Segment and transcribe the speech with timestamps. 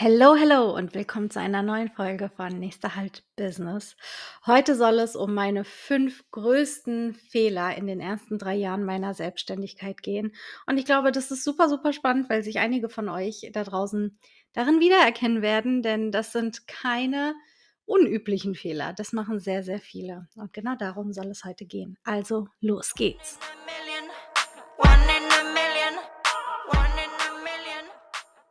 [0.00, 3.96] Hello, hello und willkommen zu einer neuen Folge von Nächster Halt Business.
[4.46, 10.00] Heute soll es um meine fünf größten Fehler in den ersten drei Jahren meiner Selbstständigkeit
[10.00, 10.36] gehen.
[10.68, 14.16] Und ich glaube, das ist super, super spannend, weil sich einige von euch da draußen
[14.52, 17.34] darin wiedererkennen werden, denn das sind keine
[17.84, 18.92] unüblichen Fehler.
[18.92, 20.28] Das machen sehr, sehr viele.
[20.36, 21.98] Und genau darum soll es heute gehen.
[22.04, 23.40] Also, los geht's.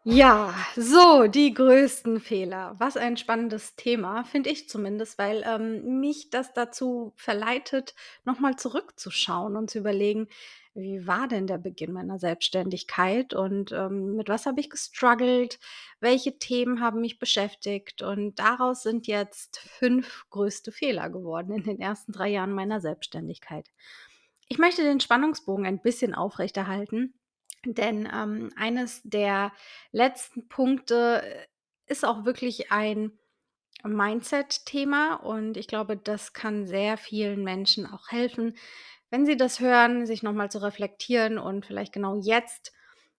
[0.10, 2.78] Ja, so die größten Fehler.
[2.79, 7.93] Was ein spannendes Thema, finde ich zumindest, weil ähm, mich das dazu verleitet,
[8.24, 10.29] nochmal zurückzuschauen und zu überlegen,
[10.74, 15.60] wie war denn der Beginn meiner Selbstständigkeit und ähm, mit was habe ich gestruggelt,
[16.00, 21.82] welche Themen haben mich beschäftigt und daraus sind jetzt fünf größte Fehler geworden in den
[21.82, 23.68] ersten drei Jahren meiner Selbstständigkeit.
[24.48, 27.14] Ich möchte den Spannungsbogen ein bisschen aufrechterhalten
[27.74, 29.52] denn ähm, eines der
[29.92, 31.46] letzten Punkte äh,
[31.88, 33.17] ist auch wirklich ein
[33.84, 38.58] Mindset-Thema und ich glaube, das kann sehr vielen Menschen auch helfen,
[39.09, 42.74] wenn sie das hören, sich nochmal zu reflektieren und vielleicht genau jetzt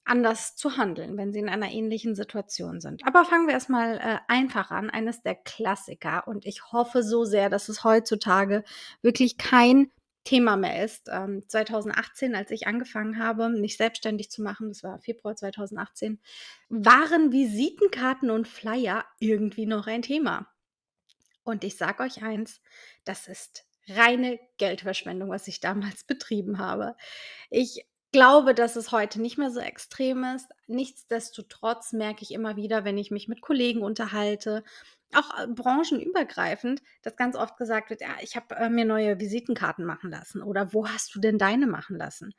[0.04, 3.06] anders zu handeln, wenn sie in einer ähnlichen Situation sind.
[3.06, 4.90] Aber fangen wir erstmal äh, einfach an.
[4.90, 8.64] Eines der Klassiker und ich hoffe so sehr, dass es heutzutage
[9.02, 9.90] wirklich kein
[10.24, 11.08] Thema mehr ist.
[11.10, 16.20] Ähm, 2018, als ich angefangen habe, mich selbstständig zu machen, das war Februar 2018,
[16.68, 20.48] waren Visitenkarten und Flyer irgendwie noch ein Thema.
[21.44, 22.60] Und ich sage euch eins,
[23.04, 26.94] das ist reine Geldverschwendung, was ich damals betrieben habe.
[27.50, 30.48] Ich glaube, dass es heute nicht mehr so extrem ist.
[30.66, 34.64] Nichtsdestotrotz merke ich immer wieder, wenn ich mich mit Kollegen unterhalte
[35.14, 39.84] auch äh, branchenübergreifend, dass ganz oft gesagt wird, ja, ich habe äh, mir neue Visitenkarten
[39.84, 42.34] machen lassen oder wo hast du denn deine machen lassen?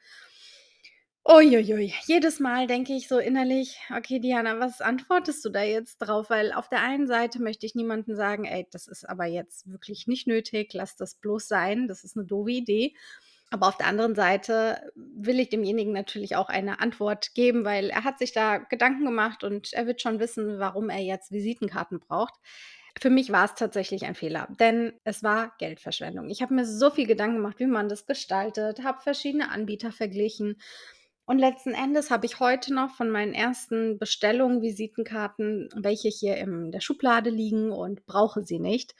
[1.25, 6.29] Uiuiui, jedes Mal denke ich so innerlich, okay, Diana, was antwortest du da jetzt drauf?
[6.29, 10.07] Weil auf der einen Seite möchte ich niemandem sagen, ey, das ist aber jetzt wirklich
[10.07, 12.95] nicht nötig, lass das bloß sein, das ist eine doofe Idee.
[13.51, 18.03] Aber auf der anderen Seite will ich demjenigen natürlich auch eine Antwort geben, weil er
[18.03, 22.35] hat sich da Gedanken gemacht und er wird schon wissen, warum er jetzt Visitenkarten braucht.
[22.99, 26.29] Für mich war es tatsächlich ein Fehler, denn es war Geldverschwendung.
[26.29, 30.59] Ich habe mir so viel Gedanken gemacht, wie man das gestaltet, habe verschiedene Anbieter verglichen.
[31.25, 36.71] Und letzten Endes habe ich heute noch von meinen ersten Bestellungen Visitenkarten, welche hier in
[36.71, 38.95] der Schublade liegen und brauche sie nicht.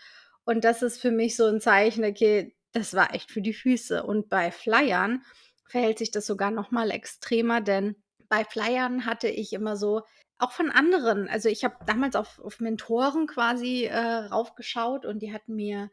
[0.46, 4.04] Und das ist für mich so ein Zeichen, okay, das war echt für die Füße.
[4.04, 5.24] Und bei Flyern
[5.68, 7.96] verhält sich das sogar noch mal extremer, denn
[8.30, 10.04] bei Flyern hatte ich immer so
[10.42, 15.34] auch von anderen also, ich habe damals auf auf Mentoren quasi, äh, raufgeschaut und die
[15.34, 15.92] hatten mir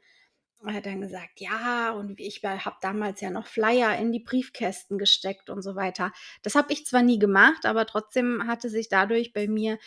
[0.67, 4.99] er hat dann gesagt, ja, und ich habe damals ja noch Flyer in die Briefkästen
[4.99, 6.13] gesteckt und so weiter.
[6.43, 9.79] Das habe ich zwar nie gemacht, aber trotzdem hatte sich dadurch bei mir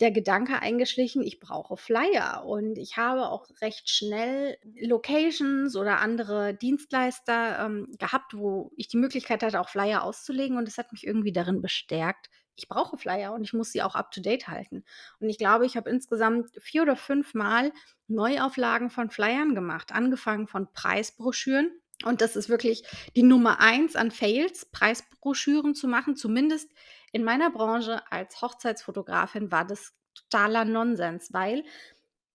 [0.00, 2.44] der Gedanke eingeschlichen, ich brauche Flyer.
[2.44, 8.98] Und ich habe auch recht schnell Locations oder andere Dienstleister ähm, gehabt, wo ich die
[8.98, 10.58] Möglichkeit hatte, auch Flyer auszulegen.
[10.58, 13.94] Und das hat mich irgendwie darin bestärkt, ich brauche Flyer und ich muss sie auch
[13.94, 14.84] up to date halten.
[15.20, 17.72] Und ich glaube, ich habe insgesamt vier oder fünf Mal
[18.08, 21.70] Neuauflagen von Flyern gemacht, angefangen von Preisbroschüren.
[22.04, 22.84] Und das ist wirklich
[23.14, 26.16] die Nummer eins an Fails, Preisbroschüren zu machen.
[26.16, 26.70] Zumindest
[27.12, 31.64] in meiner Branche als Hochzeitsfotografin war das totaler Nonsens, weil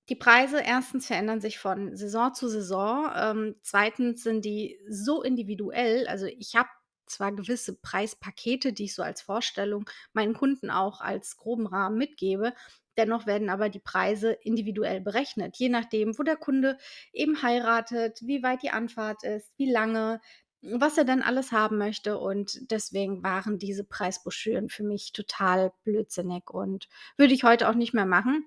[0.09, 3.11] die Preise erstens verändern sich von Saison zu Saison.
[3.15, 6.07] Ähm, zweitens sind die so individuell.
[6.07, 6.69] Also ich habe
[7.11, 12.53] zwar gewisse Preispakete, die ich so als Vorstellung meinen Kunden auch als groben Rahmen mitgebe.
[12.97, 16.77] Dennoch werden aber die Preise individuell berechnet, je nachdem, wo der Kunde
[17.13, 20.19] eben heiratet, wie weit die Anfahrt ist, wie lange,
[20.61, 22.19] was er dann alles haben möchte.
[22.19, 27.93] Und deswegen waren diese Preisbroschüren für mich total blödsinnig und würde ich heute auch nicht
[27.93, 28.45] mehr machen.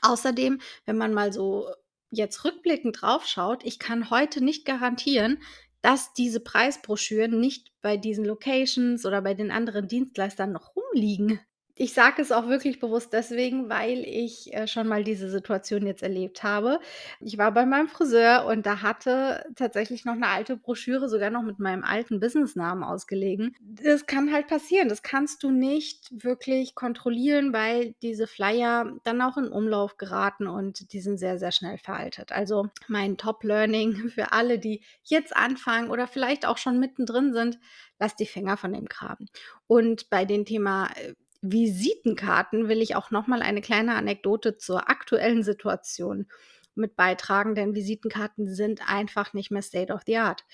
[0.00, 1.68] Außerdem, wenn man mal so
[2.10, 5.42] jetzt rückblickend drauf schaut, ich kann heute nicht garantieren,
[5.82, 11.40] dass diese Preisbroschüren nicht bei diesen Locations oder bei den anderen Dienstleistern noch rumliegen.
[11.74, 16.02] Ich sage es auch wirklich bewusst deswegen, weil ich äh, schon mal diese Situation jetzt
[16.02, 16.80] erlebt habe.
[17.20, 21.42] Ich war bei meinem Friseur und da hatte tatsächlich noch eine alte Broschüre, sogar noch
[21.42, 23.56] mit meinem alten Businessnamen ausgelegen.
[23.60, 24.90] Das kann halt passieren.
[24.90, 30.92] Das kannst du nicht wirklich kontrollieren, weil diese Flyer dann auch in Umlauf geraten und
[30.92, 32.32] die sind sehr, sehr schnell veraltet.
[32.32, 37.58] Also mein Top-Learning für alle, die jetzt anfangen oder vielleicht auch schon mittendrin sind,
[37.98, 39.26] lass die Finger von dem Graben.
[39.66, 44.88] Und bei dem Thema äh, Visitenkarten will ich auch noch mal eine kleine Anekdote zur
[44.88, 46.26] aktuellen Situation
[46.74, 50.44] mit beitragen, denn Visitenkarten sind einfach nicht mehr State of the Art.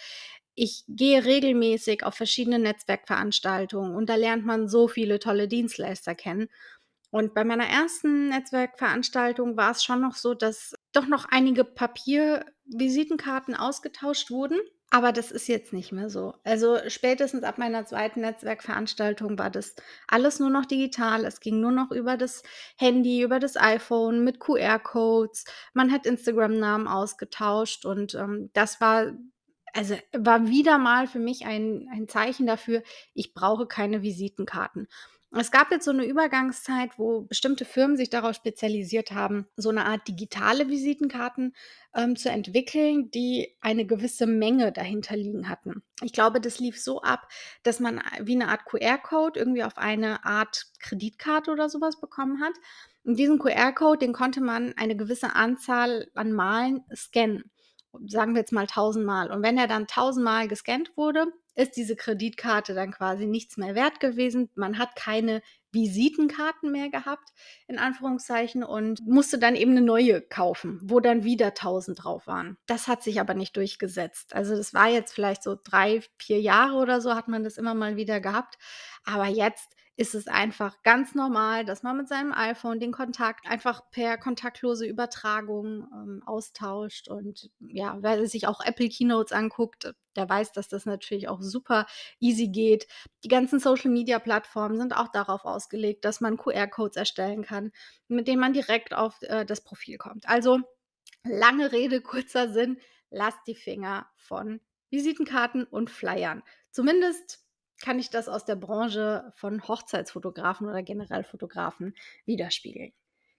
[0.54, 6.48] Ich gehe regelmäßig auf verschiedene Netzwerkveranstaltungen und da lernt man so viele tolle Dienstleister kennen.
[7.10, 13.54] Und bei meiner ersten Netzwerkveranstaltung war es schon noch so, dass doch noch einige Papiervisitenkarten
[13.54, 14.58] ausgetauscht wurden,
[14.90, 16.34] aber das ist jetzt nicht mehr so.
[16.44, 19.74] Also, spätestens ab meiner zweiten Netzwerkveranstaltung war das
[20.06, 21.24] alles nur noch digital.
[21.26, 22.42] Es ging nur noch über das
[22.76, 25.44] Handy, über das iPhone mit QR-Codes.
[25.74, 29.12] Man hat Instagram-Namen ausgetauscht und, ähm, das war
[29.74, 32.82] also, war wieder mal für mich ein ein Zeichen dafür,
[33.14, 34.88] ich brauche keine Visitenkarten.
[35.32, 39.84] Es gab jetzt so 'ne Übergangszeit, wo bestimmte Firmen sich darauf spezialisiert haben, so 'ne
[39.84, 41.54] Art digitale Visitenkarten,
[41.94, 45.82] ähm, zu entwickeln, die eine gewisse Menge dahinter liegen hatten.
[46.02, 47.28] Ich glaube, das lief so ab,
[47.62, 52.00] dass man a wie 'ne Art QR-Code irgendwie auf eine Art Kreditkarte oder so was
[52.00, 52.54] bekommen hat.
[53.04, 57.50] Und diesen QR-Code, den konnte man eine gewisse Anzahl an Malen scannen.
[58.06, 59.30] Sagen wir jetzt mal tausendmal.
[59.30, 61.26] Und wenn er dann tausendmal gescannt wurde,
[61.58, 64.50] ist diese Kreditkarte dann quasi nichts mehr wert gewesen.
[64.56, 67.30] Man hat keine Visitenkarten mehr gehabt,
[67.68, 72.56] in Anführungszeichen, und musste dann eben 'ne neue kaufen, wo dann wieder 1.000 drauf waren.
[72.66, 74.34] Das hat sich aber nicht durchgesetzt.
[74.34, 77.74] Also, das war jetzt vielleicht so 3, 4 Jahre oder so hat man das immer
[77.74, 78.56] mal wieder gehabt.
[79.04, 83.90] Aber jetzt ist es einfach ganz normal, dass man mit seinem iPhone den Kontakt einfach
[83.90, 87.08] per kontaktlose Übertragung, ähm, austauscht.
[87.08, 91.84] Und ja, wer sich auch Apple Keynotes anguckt, der weiß, dass das natürlich auch super
[92.20, 92.86] easy geht.
[93.24, 97.72] Die ganzen Social-Media-Plattformen sind auch darauf ausgelegt, dass man QR-Codes erstellen kann,
[98.06, 100.28] mit denen man direkt auf, äh, das Profil kommt.
[100.28, 100.60] Also,
[101.24, 102.78] lange Rede, kurzer Sinn,
[103.10, 104.60] lasst die Finger von
[104.90, 106.44] Visitenkarten und Flyern.
[106.70, 107.47] Zumindest
[107.80, 111.94] kann ich das aus der Branche von Hochzeitsfotografen oder generell Fotografen
[112.24, 112.92] widerspiegeln.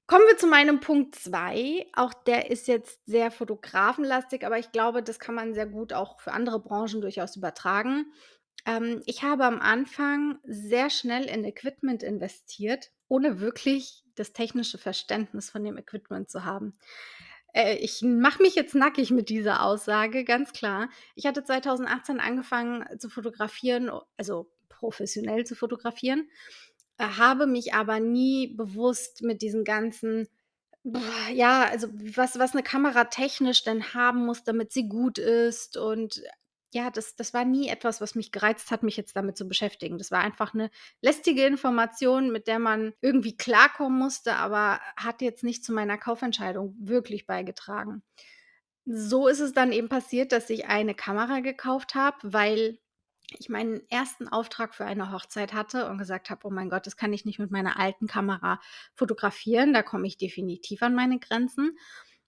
[0.08, 1.88] Kommen wir zu meinem Punkt 2.
[1.94, 6.20] Auch der ist jetzt sehr fotografenlastig, aber ich glaube, das kann man sehr gut auch
[6.20, 8.12] für andere Branchen durchaus übertragen.
[8.66, 15.50] Ähm, ich habe am Anfang sehr schnell in Equipment investiert, ohne wirklich das technische Verständnis
[15.52, 16.74] von dem Equipment zu haben.
[17.54, 20.90] Äh, ich mache mich jetzt nackig mit dieser Aussage, ganz klar.
[21.16, 26.30] Ich hatte 2018 angefangen zu fotografieren, also professionell zu fotografieren,
[26.98, 30.28] äh, habe mich aber nie bewusst mit diesen ganzen
[31.34, 35.78] ja, also was was 'ne Kamera technisch denn haben muss, damit sie gut ist.
[35.78, 36.22] Und
[36.74, 39.98] ja, das das war nie etwas, was mich gereizt hat, mich jetzt damit zu beschäftigen.
[39.98, 40.70] Das war einfach 'ne
[41.02, 46.76] lästige Information, mit der man irgendwie klarkommen musste, aber hat jetzt nicht zu meiner Kaufentscheidung
[46.80, 48.04] wirklich beigetragen.
[48.86, 52.80] So ist es dann eben passiert, dass ich eine Kamera gekauft habe, weil
[53.40, 54.30] ich meinen 1.
[54.30, 57.40] Auftrag für eine Hochzeit hatte und gesagt habe: „Oh mein Gott, das kann ich nicht
[57.40, 58.60] mit meiner alten Kamera
[58.96, 61.78] fotografieren, da komme ich definitiv an meine Grenzen.“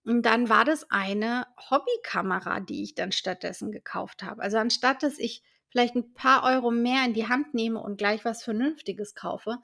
[0.06, 4.42] Und dann war das eine Hobbykamera, die ich dann stattdessen gekauft habe.
[4.42, 8.26] Also, anstatt dass ich vielleicht 'n paar Euro mehr in die Hand nehme und gleich
[8.26, 9.58] was Vernünftiges kaufe,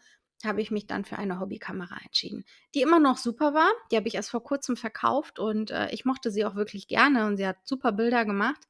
[0.45, 2.45] habe ich mich dann für eine Hobbykamera entschieden,
[2.75, 3.69] die immer noch super war.
[3.91, 7.25] Die habe ich erst vor Kurzem verkauft und, äh, ich mochte sie auch wirklich gerne
[7.25, 8.61] und sie hat super Bilder gemacht.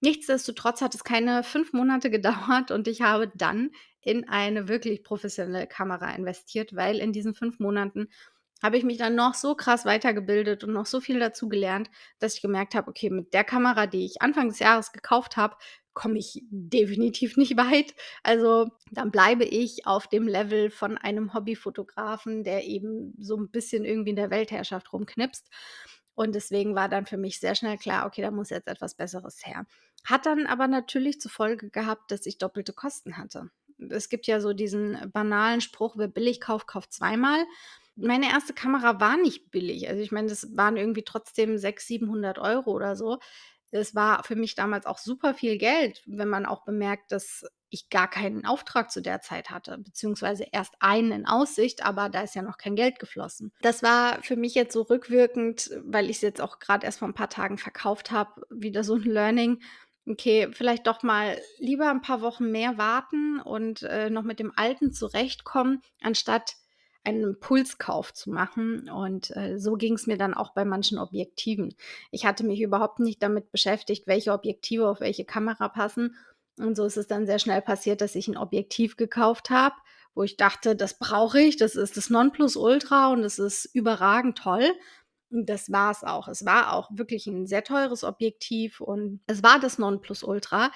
[0.00, 3.70] Nichtsdestotrotz hat es keine 5 Monate gedauert und ich habe dann
[4.02, 8.08] in eine wirklich professionelle Kamera investiert, weil in diesen 5 Monaten
[8.62, 12.42] habe ich mich dann noch so krass weitergebildet und noch so viel dazugelernt, dass ich
[12.42, 15.56] gemerkt habe: „Okay, mit der Kamera, die ich Anfang des Jahres gekauft habe,
[15.94, 22.44] komme ich definitiv nicht weit.“ Also, dann bleibe ich auf dem Level von einem Hobbyfotografen,
[22.44, 25.48] der eben so 'n bisschen irgendwie in der Weltherrschaft rumknipst.
[26.14, 29.40] Und deswegen war dann für mich sehr schnell klar: „Okay, da muss jetzt etwas Besseres
[29.46, 29.66] her.“
[30.04, 33.50] Hat dann aber natürlich zur Folge gehabt, dass ich doppelte Kosten hatte.
[33.90, 37.44] Es gibt ja so diesen banalen Spruch: „Wer billig kauft, kauft zweimal.“
[38.02, 38.54] Meine 1.
[38.54, 39.88] Kamera war nicht billig.
[39.88, 43.18] Also, ich meine, das waren irgendwie trotzdem 600, 700 € oder so.
[43.72, 47.88] Es war für mich damals auch super viel Geld, wenn man auch bemerkt, dass ich
[47.88, 52.34] gar keinen Auftrag zu der Zeit hatte, beziehungsweise erst einen in Aussicht, aber da ist
[52.34, 53.52] ja noch kein Geld geflossen.
[53.60, 57.14] Das war für mich jetzt so rückwirkend, weil ich's jetzt auch grad erst vor 'n
[57.14, 59.62] paar Tagen verkauft habe, wieder so 'n Learning.
[60.06, 64.52] Okay, vielleicht doch mal lieber 'n paar Wochen mehr warten und, äh, noch mit dem
[64.56, 66.54] Alten zurechtkommen, anstatt
[67.04, 68.88] einen Impulskauf zu machen.
[68.90, 71.74] Und, äh, so ging's mir dann auch bei manchen Objektiven.
[72.10, 76.16] Ich hatte mich überhaupt nicht damit beschäftigt, welche Objektive auf welche Kamera passen.
[76.58, 79.76] Und so ist es dann sehr schnell passiert, dass ich 'n Objektiv gekauft habe,
[80.14, 84.70] wo ich dachte: „Das brauche ich, das ist das Nonplusultra und es ist überragend toll.“
[85.30, 86.28] Und das war's auch.
[86.28, 90.70] Es war auch wirklich 'n sehr teures Objektiv und es war das Nonplusultra.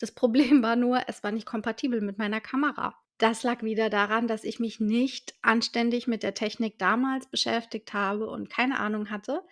[0.00, 2.94] Das Problem war nur, es war nicht kompatibel mit meiner Kamera.
[3.20, 8.26] Das lag wieder daran, dass ich mich nicht anständig mit der Technik damals beschäftigt habe
[8.30, 9.42] und keine Ahnung hatte.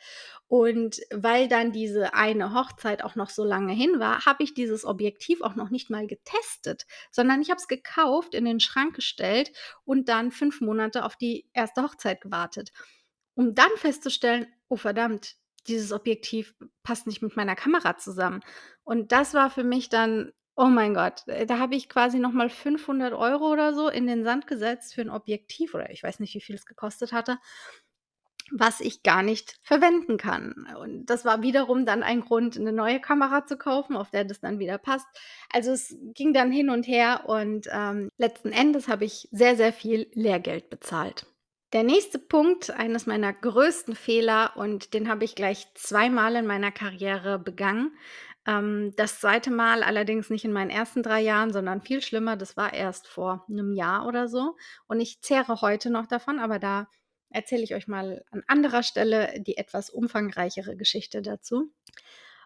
[0.48, 4.86] Und weil dann diese eine Hochzeit auch noch so lange hin war, habe ich dieses
[4.86, 9.52] Objektiv auch noch nicht mal getestet, sondern ich habe es gekauft, in den Schrank gestellt
[9.84, 12.72] und dann 5 Monate auf die erste Hochzeit gewartet,
[13.34, 18.40] um dann festzustellen: „Oh verdammt, dieses Objektiv passt nicht mit meiner Kamera zusammen.“
[18.84, 22.32] Und das war für mich dann oh mein Gott, äh, da habe ich quasi noch
[22.32, 26.20] mal 500 € oder so in den Sand gesetzt für 'n Objektiv oder ich weiß
[26.20, 27.38] nicht, wie viel es gekostet hatte
[28.50, 30.66] was ich gar nicht verwenden kann.
[30.80, 34.40] Und das war wiederum dann ein Grund, 'ne neue Kamera zu kaufen, auf der das
[34.40, 35.06] dann wieder passt.
[35.52, 39.72] Also, es ging dann hin und her und, ähm, letzten Endes habe ich sehr, sehr
[39.72, 41.26] viel Lehrgeld bezahlt.
[41.74, 46.72] Der nächste Punkt, eines meiner größten Fehler und den habe ich gleich zweimal in meiner
[46.72, 47.94] Karriere begangen.
[48.48, 49.50] Ähm, das 2.
[49.52, 53.44] Mal allerdings nicht in meinen ersten 3 Jahren, sondern viel schlimmer, das war erst vor
[53.48, 54.56] 'nem Jahr oder so.
[54.88, 56.88] Und ich zehre heute noch davon, aber da
[57.30, 61.72] erzähle ich euch mal an anderer Stelle die etwas umfangreichere Geschichte dazu.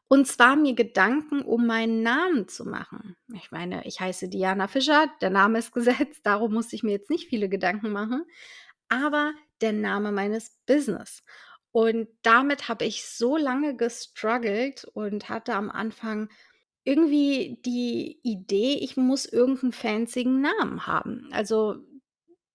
[0.09, 3.17] Und zwar mir Gedanken um meinen Namen zu machen.
[3.35, 7.11] Ich meine, ich heiße Diana Fischer, der Name ist gesetzt, darum musste ich mir jetzt
[7.11, 8.25] nicht viele Gedanken machen,
[8.89, 11.25] aber der Name meines Business.
[11.75, 16.29] Und damit habe ich so lange gestruggelt und hatte am Anfang
[16.85, 21.29] irgendwie die Idee, ich muss irgend 'n fancygen Namen haben.
[21.33, 21.77] Also,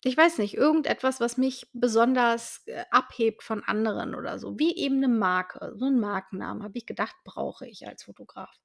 [0.04, 5.00] ich weiß nicht, irgendetwas, was mich besonders, äh, abhebt von anderen oder so, wie eben
[5.02, 5.74] 'ne Marke.
[5.78, 8.56] So 'n Markennamen, habe ich gedacht, brauche ich als Fotograf.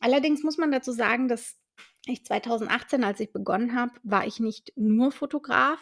[0.00, 1.56] Allerdings muss man dazu sagen, dass
[2.06, 5.80] ich 2018, als ich begonnen habe, war ich nicht nur Fotograf,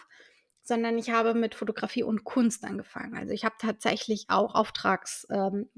[0.64, 3.16] sondern ich habe mit Fotografie und Kunst angefangen.
[3.16, 5.68] Also, ich habe tatsächlich auch Auftrags ähm,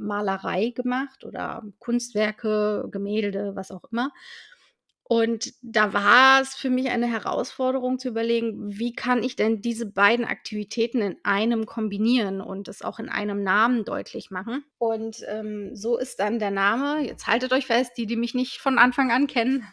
[0.75, 4.13] gemacht oder Kunstwerke, Gemälde, was auch immer.
[5.09, 9.87] Und da war es für mich eine Herausforderung zu überlegen: „Wie kann ich denn diese
[9.87, 15.77] beiden Aktivitäten in einem kombinieren und das auch in einem Namen deutlich machen?“ Und, ähm,
[15.77, 19.13] so ist dann der Name jetzt haltet euch fest, die, die mich nicht von Anfang
[19.13, 19.65] an kennen,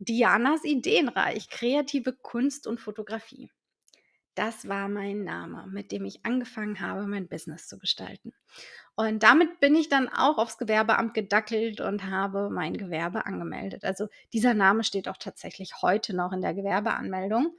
[0.00, 3.50] Dianas Ideenreich, kreative Kunst und Fotografie.
[4.38, 8.32] Das war mein Name, mit dem ich angefangen habe, mein Business zu gestalten.
[8.94, 13.84] Und damit bin ich dann auch aufs Gewerbeamt gedackelt und habe mein Gewerbe angemeldet.
[13.84, 17.58] Also, dieser Name steht auch tatsächlich heute noch in der Gewerbeanmeldung.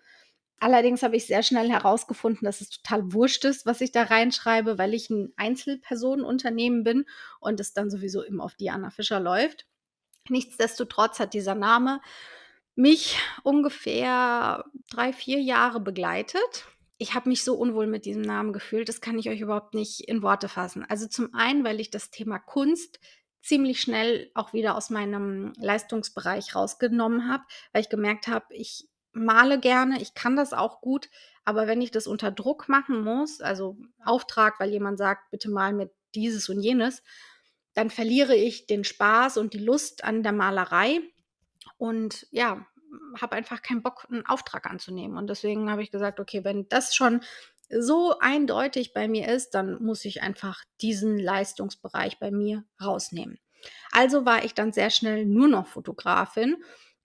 [0.61, 4.77] Allerdings habe ich sehr schnell herausgefunden, dass es total wurscht ist, was ich da reinschreibe,
[4.77, 7.05] weil ich 'n Einzelpersonenunternehmen bin
[7.41, 9.67] und es dann sowieso immer auf Diana Fischer läuft.
[10.29, 12.01] Nichtsdestotrotz hat dieser Name
[12.79, 16.65] mich ungefähr 3, 4 Jahre begleitet.
[16.97, 20.07] Ich habe mich so unwohl mit diesem Namen gefühlt, das kann ich euch überhaupt nicht
[20.07, 20.85] in Worte fassen.
[20.87, 22.99] Also, zum einen, weil ich das Thema Kunst
[23.41, 27.43] ziemlich schnell auch wieder aus meinem Leistungsbereich rausgenommen habe,
[27.73, 31.09] weil ich gemerkt habe, ich male gerne, ich kann das auch gut,
[31.43, 35.73] aber wenn ich das unter Druck machen muss, also Auftrag, weil jemand sagt: „Bitte mal
[35.73, 37.03] mir dieses und jenes“,
[37.73, 41.01] dann verliere ich den Spaß und die Lust an der Malerei
[41.79, 42.67] und ja,
[43.21, 45.17] habe einfach keinen Bock, 'n Auftrag anzunehmen.
[45.17, 47.21] Und deswegen habe ich gesagt: „Okay, wenn das schon
[47.71, 53.39] so eindeutig bei mir ist, dann muss ich einfach diesen Leistungsbereich bei mir rausnehmen.“
[53.91, 56.57] Also, war ich dann sehr schnell nur noch Fotografin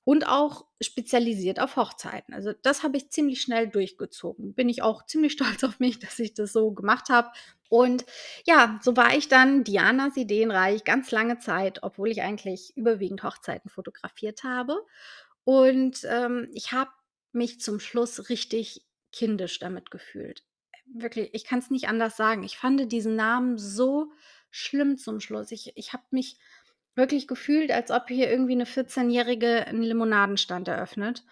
[0.04, 2.34] und auch spezialisiert auf Hochzeiten.
[2.34, 4.54] Also, das habe ich ziemlich schnell durchgezogen.
[4.54, 7.30] Bin ich auch ziemlich stolz auf mich, dass ich das so gemacht habe.
[7.74, 8.06] Und
[8.46, 13.68] ja, so war ich dann Dianas Ideenreich ganz lange Zeit, obwohl ich eigentlich überwiegend Hochzeiten
[13.68, 14.78] fotografiert habe.
[15.44, 16.90] Und, ähm, ich habe
[17.32, 20.44] mich zum Schluss richtig kindisch damit gefühlt.
[20.86, 22.44] Wirklich, ich kann's nicht anders sagen.
[22.44, 24.12] Ich fand diesen Namen so
[24.50, 25.50] schlimm zum Schluss.
[25.52, 26.38] Ich ich habe mich
[26.96, 31.24] wirklich gefühlt, als ob hier irgendwie 'ne Vierzehnjährige 'n Limonadenstand eröffnet.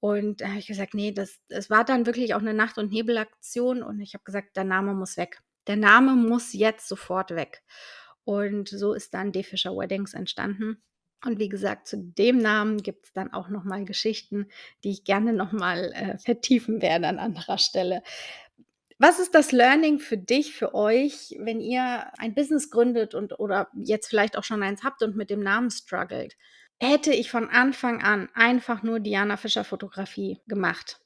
[0.00, 2.92] Und da habe ich gesagt: „Ne, das“ es war dann wirklich auch 'ne Nacht und
[2.92, 5.40] Nebelaktion und ich habe gesagt: „Der Name muss weg.
[5.66, 7.62] Der Name muss jetzt sofort weg.“
[8.24, 9.42] Und so ist dann D.
[9.42, 10.82] Fischer Weddings entstanden.
[11.24, 14.48] Und wie gesagt, zu dem Namen gibt's dann auch noch mal Geschichten,
[14.84, 18.02] die ich gerne noch mal, äh, vertiefen werde an anderer Stelle.
[18.98, 23.68] Was ist das Learning für dich, für euch, wenn ihr ein Business gründet und oder
[23.74, 26.36] jetzt vielleicht auch schon eins habt und mit dem Namen struggelt?
[26.80, 31.00] Hätte ich von Anfang an einfach nur Diana Fischer Fotografie gemacht,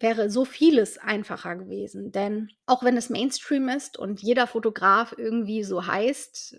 [0.00, 2.12] wäre so vieles einfacher gewesen.
[2.12, 6.56] Denn auch wenn es Mainstream ist und jeder Fotograf irgendwie so heißt,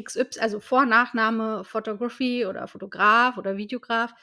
[0.00, 4.14] XY also Vor Nachname Photography oder Fotograf oder Videograf,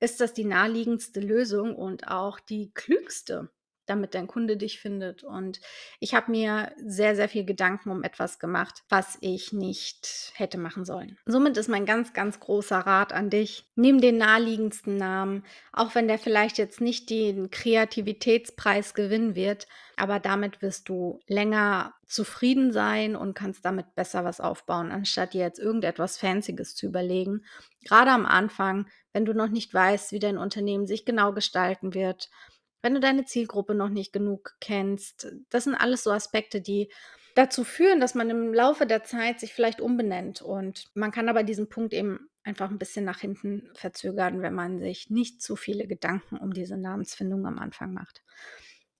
[0.00, 3.50] ist das die naheliegendste Lösung und auch die klügste.
[3.88, 5.24] Damit dein Kunde dich findet.
[5.24, 5.60] Und
[6.00, 10.84] ich habe mir sehr, sehr viel Gedanken um etwas gemacht, was ich nicht hätte machen
[10.84, 11.18] sollen.
[11.26, 13.66] Somit ist mein ganz, ganz großer Rat an dich.
[13.74, 19.66] Nimm den naheliegendsten Namen, auch wenn der vielleicht jetzt nicht den Kreativitätspreis gewinnen wird,
[19.96, 25.42] aber damit wirst du länger zufrieden sein und kannst damit besser was aufbauen, anstatt dir
[25.42, 27.44] jetzt irgendetwas Fancyes zu überlegen.
[27.84, 32.30] Gerade am Anfang, wenn du noch nicht weißt, wie dein Unternehmen sich genau gestalten wird,
[32.82, 35.28] wenn du deine Zielgruppe noch nicht genug kennst.
[35.50, 36.90] Das sind alles so Aspekte, die
[37.34, 40.42] dazu führen, dass man im Laufe der Zeit sich vielleicht umbenennt.
[40.42, 44.80] Und man kann aber diesen Punkt eben einfach ein bisschen nach hinten verzögern, wenn man
[44.80, 48.22] sich nicht zu viele Gedanken um diese Namensfindung am Anfang macht.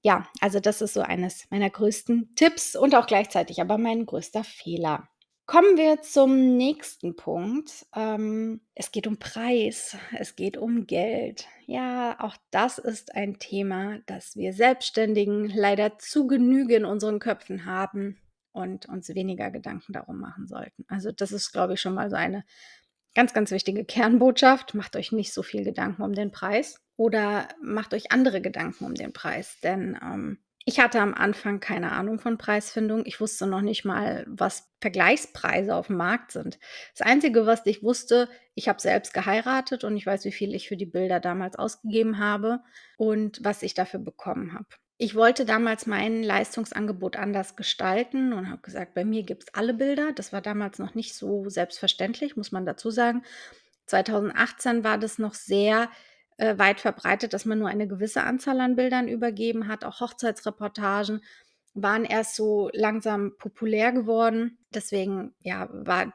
[0.02, 4.44] Ja, also das ist so eines meiner größten Tipps und auch gleichzeitig aber mein größter
[4.44, 5.08] Fehler.
[5.48, 7.86] Kommen wir zum nächsten Punkt.
[7.96, 11.46] Ähm, es geht um Preis, es geht um Geld.
[11.64, 17.64] Ja, auch das ist ein Thema, das wir Selbstständigen leider zu Genüge in unseren Köpfen
[17.64, 18.20] haben
[18.52, 20.84] und uns weniger Gedanken darum machen sollten.
[20.86, 22.44] Also das ist, glaube ich, schon mal so eine
[23.14, 24.74] ganz, ganz wichtige Kernbotschaft.
[24.74, 28.94] Macht euch nicht so viel Gedanken um den Preis oder macht euch andere Gedanken um
[28.94, 33.06] den Preis, denn ähm, ich hatte am Anfang keine Ahnung von Preisfindung.
[33.06, 36.58] Ich wusste noch nicht mal, was Vergleichspreise auf dem Markt sind.
[36.96, 40.68] Das Einzige, was ich wusste, ich habe selbst geheiratet und ich weiß, wie viel ich
[40.68, 42.60] für die Bilder damals ausgegeben habe
[42.96, 44.66] und was ich dafür bekommen habe.
[44.98, 49.72] Ich wollte damals mein Leistungsangebot anders gestalten und habe gesagt, bei mir gibt es alle
[49.72, 50.12] Bilder.
[50.12, 53.22] Das war damals noch nicht so selbstverständlich, muss man dazu sagen.
[53.86, 55.88] 2018 war das noch sehr
[56.38, 59.84] äh, weit verbreitet, dass man nur eine gewisse Anzahl an Bildern übergeben hat.
[59.84, 61.20] Auch Hochzeitsreportagen
[61.74, 64.58] waren erst so langsam populär geworden.
[64.72, 66.14] Deswegen ja, war,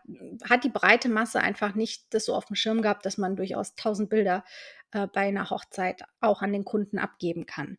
[0.50, 3.72] hat die breite Masse einfach nicht das so auf dem Schirm gehabt, dass man durchaus
[3.72, 4.44] 1000 Bilder
[4.92, 7.77] äh, bei einer Hochzeit auch an den Kunden abgeben kann.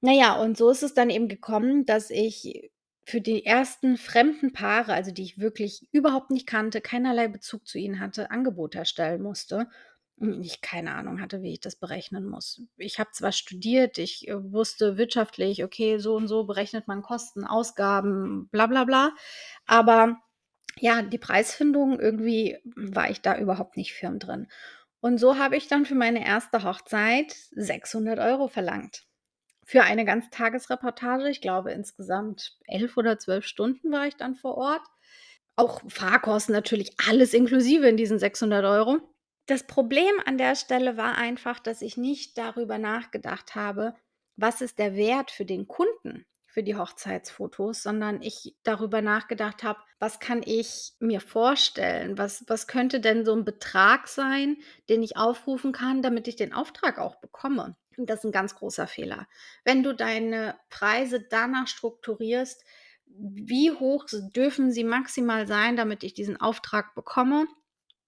[0.00, 2.70] Naja, und so ist es dann eben gekommen, dass ich
[3.04, 7.78] für die ersten fremden Paare, also die ich wirklich überhaupt nicht kannte, keinerlei Bezug zu
[7.78, 9.68] ihnen hatte, Angebote erstellen musste
[10.42, 12.62] ich keine Ahnung hatte, wie ich das berechnen muss.
[12.76, 17.44] Ich habe zwar studiert, ich äh, wusste wirtschaftlich, okay, so und so berechnet man Kosten,
[17.44, 19.12] Ausgaben, bla bla bla,
[19.66, 20.20] aber
[20.78, 24.48] ja, die Preisfindung, irgendwie war ich da überhaupt nicht firm drin.
[25.00, 29.04] Und so habe ich dann für meine erste Hochzeit 600 Euro verlangt.
[29.64, 34.82] Für eine Ganztagesreportage, ich glaube insgesamt elf oder zwölf Stunden war ich dann vor Ort.
[35.56, 39.00] Auch Fahrkosten natürlich, alles inklusive in diesen 600 Euro.
[39.46, 43.94] Das Problem an der Stelle war einfach, dass ich nicht darüber nachgedacht habe,
[44.36, 49.80] was ist der Wert für den Kunden für die Hochzeitsfotos, sondern ich darüber nachgedacht habe,
[49.98, 52.18] was kann ich mir vorstellen?
[52.18, 54.58] Was, was könnte denn so ein Betrag sein,
[54.90, 57.74] den ich aufrufen kann, damit ich den Auftrag auch bekomme?
[57.96, 59.26] Und das ist ein ganz großer Fehler.
[59.64, 62.62] Wenn du deine Preise danach strukturierst,
[63.06, 67.46] wie hoch dürfen sie maximal sein, damit ich diesen Auftrag bekomme,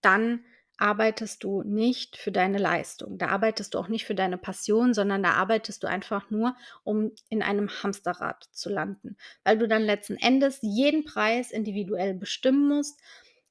[0.03, 0.45] dann
[0.77, 3.19] arbeitest du nicht für deine Leistung.
[3.19, 7.13] Da arbeitest du auch nicht für deine Passion, sondern da arbeitest du einfach nur, um
[7.29, 13.01] in einem Hamsterrad zu landen, weil du dann letzten Endes jeden Preis individuell bestimmen musst,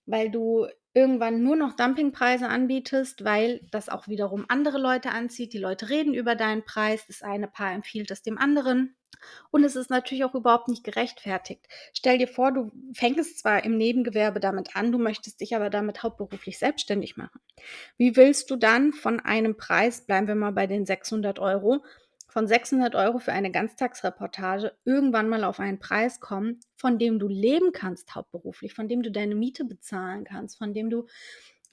[0.06, 5.54] weil du irgendwann nur noch Dumpingpreise anbietest, weil das auch wiederum andere Leute anzieht.
[5.54, 8.96] Die Leute reden über deinen Preis, das eine Paar empfiehlt es dem anderen.
[9.52, 11.66] Und es ist natürlich auch überhaupt nicht gerechtfertigt.
[11.94, 16.04] Stell dir vor, du fängst zwar im Nebengewerbe damit an, du möchtest dich aber damit
[16.04, 17.40] hauptberuflich selbstständig machen.
[17.98, 21.84] Wie willst du dann von einem Preis, bleiben wir mal bei den 600 Euro,
[22.34, 27.28] von 600 Euro für eine Ganztagsreportage irgendwann mal auf einen Preis kommen, von dem du
[27.28, 31.06] leben kannst hauptberuflich, von dem du deine Miete bezahlen kannst, von dem du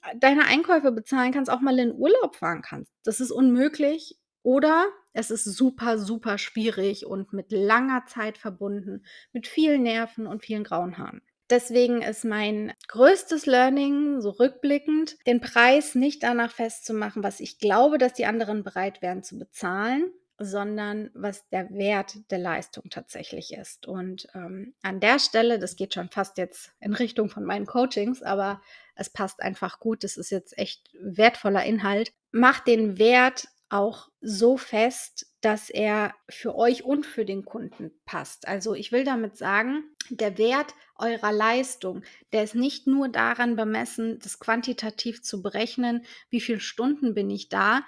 [0.03, 2.91] äh, deine Einkäufe bezahlen kannst, auch mal in Urlaub fahren kannst.
[3.03, 9.47] Das ist unmöglich oder es ist super, super schwierig und mit langer Zeit verbunden, mit
[9.47, 11.23] vielen Nerven und vielen grauen Haaren.
[11.49, 17.97] Deswegen ist mein größtes Learning, so rückblickend, den Preis nicht danach festzumachen, was ich glaube,
[17.97, 20.11] dass die anderen bereit wären zu bezahlen,
[20.43, 23.87] sondern was der Wert der Leistung tatsächlich ist.
[23.87, 28.21] Und ähm, an der Stelle, das geht schon fast jetzt in Richtung von meinen Coachings,
[28.23, 28.61] aber
[28.95, 34.57] es passt einfach gut, es ist jetzt echt wertvoller Inhalt, macht den Wert auch so
[34.57, 38.47] fest, dass er für euch und für den Kunden passt.
[38.47, 44.19] Also ich will damit sagen, der Wert eurer Leistung, der ist nicht nur daran bemessen,
[44.19, 47.83] das quantitativ zu berechnen, wie viele Stunden bin ich da,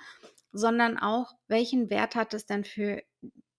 [0.53, 3.03] sondern auch, welchen Wert hat es dann für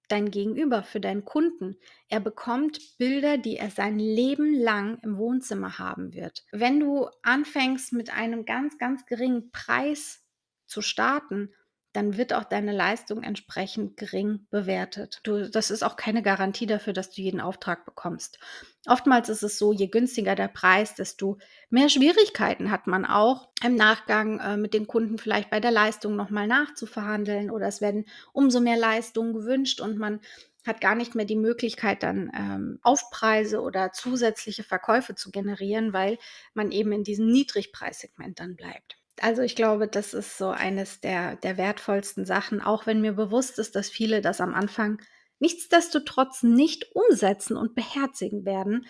[0.08, 1.76] dein Gegenüber, für deinen Kunden.
[2.08, 6.44] Er bekommt Bilder, die er sein Leben lang im Wohnzimmer haben wird.
[6.52, 10.22] Wenn du anfängst mit einem ganz, ganz geringen Preis
[10.66, 11.52] zu starten,
[11.94, 15.20] dann wird auch deine Leistung entsprechend gering bewertet.
[15.22, 18.40] Du, das ist auch keine Garantie dafür, dass du jeden Auftrag bekommst.
[18.86, 21.38] Oftmals ist es so, je günstiger der Preis, desto
[21.70, 26.16] mehr Schwierigkeiten hat man auch im Nachgang äh, mit den Kunden vielleicht bei der Leistung
[26.16, 30.20] nochmal nachzuverhandeln oder es werden umso mehr Leistungen gewünscht und man
[30.66, 36.18] hat gar nicht mehr die Möglichkeit, dann ähm, Aufpreise oder zusätzliche Verkäufe zu generieren, weil
[36.54, 38.98] man eben in diesem Niedrigpreissegment dann bleibt.
[39.20, 43.58] Also ich glaube, das ist so eines der, der wertvollsten Sachen, auch wenn mir bewusst
[43.58, 45.00] ist, dass viele das am Anfang
[45.38, 48.86] nichtsdestotrotz nicht umsetzen und beherzigen werden.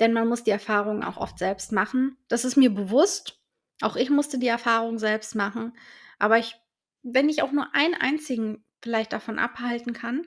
[0.00, 2.16] Denn man muss die Erfahrung auch oft selbst machen.
[2.28, 3.38] Das ist mir bewusst.
[3.82, 5.74] Auch ich musste die Erfahrung selbst machen.
[6.18, 6.56] Aber ich,
[7.02, 10.24] wenn ich auch nur einen einzigen vielleicht davon abhalten kann,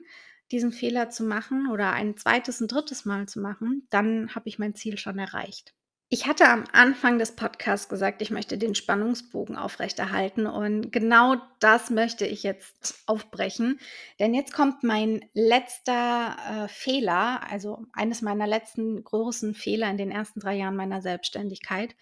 [0.52, 4.58] diesen Fehler zu machen oder ein zweites, ein drittes Mal zu machen, dann habe ich
[4.58, 5.74] mein Ziel schon erreicht.
[6.10, 11.90] Ich hatte am Anfang des Podcasts gesagt, ich möchte den Spannungsbogen aufrechterhalten und genau das
[11.90, 13.80] möchte ich jetzt aufbrechen,
[14.20, 20.12] denn jetzt kommt mein letzter äh, Fehler, also eines meiner letzten großen Fehler in den
[20.12, 21.96] ersten drei Jahren meiner Selbstständigkeit.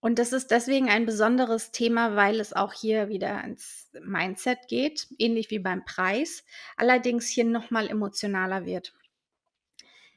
[0.00, 5.08] Und das ist deswegen ein besonderes Thema, weil es auch hier wieder ins Mindset geht,
[5.18, 6.44] ähnlich wie beim Preis,
[6.76, 8.94] allerdings hier nochmal emotionaler wird.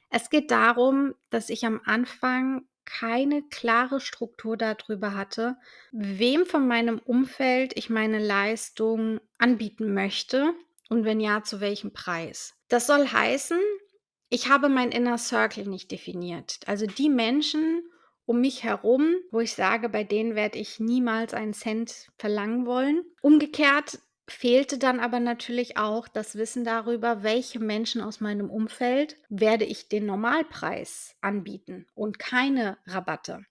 [0.10, 5.58] Es geht darum, dass ich am Anfang keine klare Struktur darüber hatte,
[5.92, 10.54] wem von meinem Umfeld ich meine Leistung anbieten möchte
[10.90, 12.56] und wenn ja, zu welchem Preis.
[12.70, 13.60] Das soll heißen,
[14.30, 16.60] ich habe mein Inner Circle nicht definiert.
[16.66, 17.84] Also die Menschen
[18.26, 23.04] um mich herum, wo ich sage, bei denen werde ich niemals einen Cent verlangen wollen.
[23.22, 29.66] Umgekehrt fehlte dann aber natürlich auch das Wissen darüber, welche Menschen aus meinem Umfeld werde
[29.66, 33.46] ich den Normalpreis anbieten und keine Rabatte.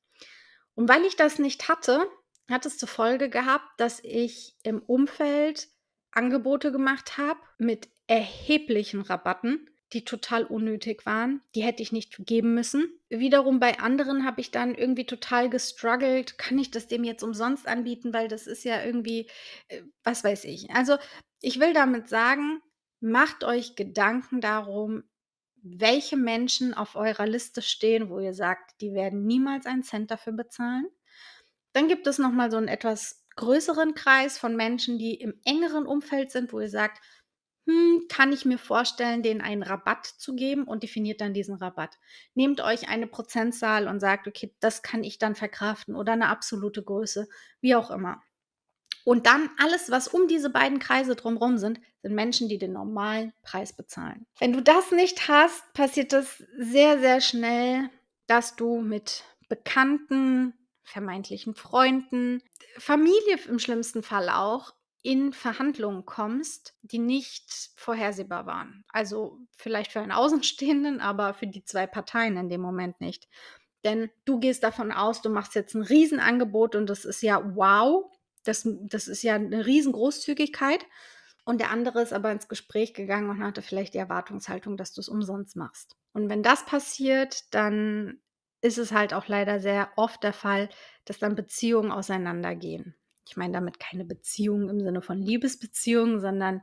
[0.75, 2.07] Und weil ich das nicht hatte,
[2.49, 5.69] hat es zur Folge gehabt, dass ich im Umfeld
[6.13, 11.43] Angebote gemacht habe mit erheblichen Rabatten, die total unnötig waren.
[11.55, 12.89] Die hätte ich nicht geben müssen.
[13.09, 16.39] Wiederum bei anderen habe ich dann irgendwie total gestruggelt.
[16.39, 18.13] Kann ich das dem jetzt umsonst anbieten?
[18.13, 19.29] Weil das ist ja irgendwie,
[19.69, 20.71] äh, was weiß ich.
[20.71, 20.97] Also
[21.41, 22.61] ich will damit sagen,
[23.01, 25.05] macht euch Gedanken darum,
[25.63, 30.33] welche Menschen auf eurer Liste stehen, wo ihr sagt, die werden niemals einen Cent dafür
[30.33, 30.87] bezahlen.
[31.73, 36.31] Dann gibt es nochmal so einen etwas größeren Kreis von Menschen, die im engeren Umfeld
[36.31, 37.03] sind, wo ihr sagt,
[37.67, 41.99] hm, kann ich mir vorstellen, denen einen Rabatt zu geben und definiert dann diesen Rabatt.
[42.35, 46.83] Nehmt euch eine Prozentzahl und sagt, okay, das kann ich dann verkraften oder eine absolute
[46.83, 47.29] Größe,
[47.61, 48.23] wie auch immer.
[49.05, 53.33] Und dann alles, was um diese beiden Kreise drumherum sind, sind Menschen, die den normalen
[53.43, 54.27] Preis bezahlen.
[54.39, 57.91] Wenn du das nicht hast, passiert das sehr, sehr schnell,
[58.29, 62.43] dass du mit Bekannten, vermeintlichen Freunden,
[62.79, 64.73] Familie im schlimmsten Fall auch,
[65.07, 68.85] in Verhandlungen kommst, die nicht vorhersehbar waren.
[68.89, 73.29] Also vielleicht für einen Außenstehenden, aber für die zwei Parteien in dem Moment nicht.
[73.85, 78.11] Denn du gehst davon aus, du machst jetzt ein Riesenangebot und das ist ja wow,
[78.43, 80.85] das, das ist ja eine Riesengroßzügigkeit.
[81.45, 85.01] Und der andere ist aber ins Gespräch gegangen und hatte vielleicht die Erwartungshaltung, dass du
[85.01, 85.95] es umsonst machst.
[86.15, 88.21] Und wenn das passiert, dann
[88.61, 90.69] ist es halt auch leider sehr oft der Fall,
[91.05, 92.97] dass dann Beziehungen auseinandergehen.
[93.29, 96.63] Ich meine damit keine Beziehung im Sinne von Liebesbeziehung, sondern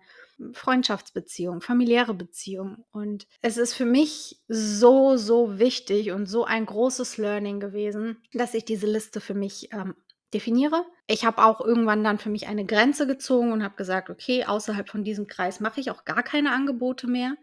[0.54, 2.86] Freundschaftsbeziehung, familiäre Beziehung.
[2.92, 8.54] Und es ist für mich so, so wichtig und so ein großes Learning gewesen, dass
[8.54, 9.96] ich diese Liste für mich ähm,
[10.34, 10.86] definiere.
[11.08, 14.90] Ich habe auch irgendwann dann für mich eine Grenze gezogen und habe gesagt, okay, außerhalb
[14.90, 17.36] von diesem Kreis mache ich auch gar keine Angebote mehr.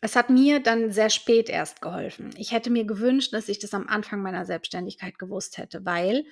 [0.00, 2.30] Es hat mir dann sehr spät erst geholfen.
[2.36, 6.24] Ich hätte mir gewünscht, dass ich das am Anfang meiner Selbstständigkeit gewusst hätte, weil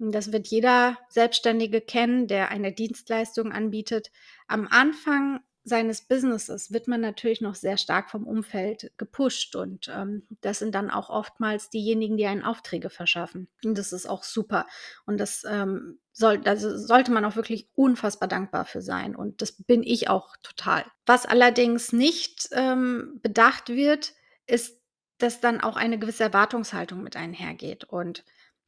[0.00, 4.10] das wird jeder Selbstständige kennen, der eine Dienstleistung anbietet.
[4.48, 10.26] Am Anfang seines Businesses wird man natürlich noch sehr stark vom Umfeld gepusht und ähm,
[10.40, 13.48] das sind dann auch oftmals diejenigen, die einen Aufträge verschaffen.
[13.64, 14.66] Und das ist auch super
[15.04, 19.52] und das ähm, soll, also sollte man auch wirklich unfassbar dankbar für sein und das
[19.52, 20.84] bin ich auch total.
[21.04, 24.14] Was allerdings nicht ähm, bedacht wird,
[24.46, 24.80] ist,
[25.18, 28.24] dass dann auch eine gewisse Erwartungshaltung mit einhergeht und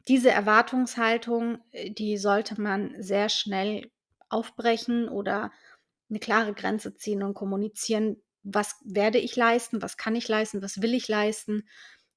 [0.08, 3.90] diese Erwartungshaltung, äh, die sollte man sehr schnell
[4.28, 5.50] aufbrechen oder
[6.10, 10.82] eine klare Grenze ziehen und kommunizieren, was werde ich leisten, was kann ich leisten, was
[10.82, 11.68] will ich leisten.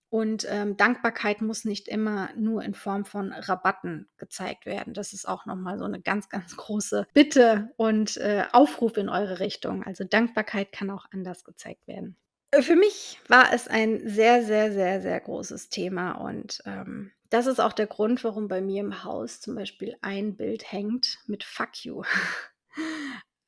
[0.10, 4.94] Und ähm, Dankbarkeit muss nicht immer nur in Form von Rabatten gezeigt werden.
[4.94, 9.40] Das ist auch nochmal so eine ganz, ganz große Bitte und äh, Aufruf in eure
[9.40, 9.84] Richtung.
[9.84, 12.16] Also Dankbarkeit kann auch anders gezeigt werden.
[12.52, 17.48] Äh, für mich war es ein sehr, sehr, sehr, sehr großes Thema und ähm, das
[17.48, 21.44] ist auch der Grund, warum bei mir im Haus zum Beispiel ein Bild hängt mit
[21.44, 22.04] Fuck you.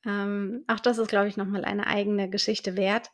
[0.04, 3.10] Ähm, auch das ist, glaube ich, noch mal eine eigene Geschichte wert.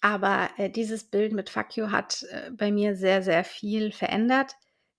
[0.00, 4.54] Aber, äh, dieses Bild mit „Fuck you“ hat, äh, bei mir sehr, sehr viel verändert,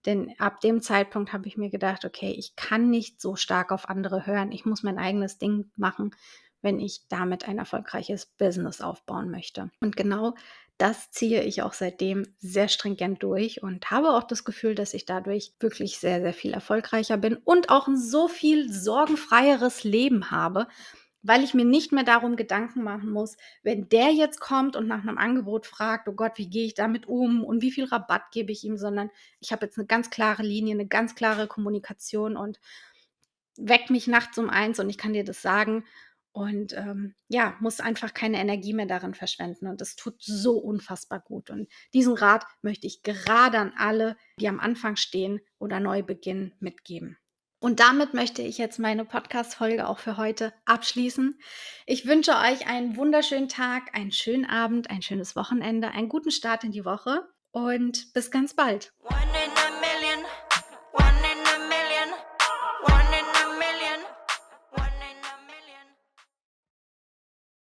[0.06, 3.89] denn ab dem Zeitpunkt habe ich mir gedacht: „Okay, ich kann nicht so stark auf
[3.89, 4.52] andere hören.
[4.52, 6.15] Ich muss mein eigenes Ding machen,
[6.62, 10.36] wenn ich damit ein erfolgreiches Business aufbauen möchte.“ Und genau
[10.79, 15.05] das ziehe ich auch seitdem sehr stringent durch und habe auch das Gefühl, dass ich
[15.05, 20.67] dadurch wirklich sehr, sehr viel erfolgreicher bin und auch 'n so viel sorgenfreieres Leben habe,
[21.23, 25.03] weil ich mir nicht mehr darum Gedanken machen muss: „Wenn der jetzt kommt und nach
[25.03, 28.51] 'nem Angebot fragt, oh Gott, wie gehe ich damit um und wie viel Rabatt gebe
[28.51, 29.09] ich ihm?“ Sondern
[29.41, 32.59] ich habe jetzt 'ne ganz klare Linie, 'ne ganz klare Kommunikation und
[33.57, 35.83] weck mich nachts um 1 und ich kann dir das sagen
[36.38, 41.19] und, ähm, ja, muss einfach keine Energie mehr darin verschwenden und das tut so unfassbar
[41.19, 41.50] gut.
[41.50, 46.54] Und diesen Rat möchte ich gerade an alle, die am Anfang stehen oder neu beginnen,
[46.60, 47.17] mitgeben.
[47.60, 51.39] Und damit möchte ich jetzt meine Podcast-Folge auch für heute abschließen.
[51.88, 56.63] Ich wünsche euch einen wunderschönen Tag, einen schönen Abend, ein schönes Wochenende, einen guten Start
[56.63, 58.93] in die Woche und bis ganz bald.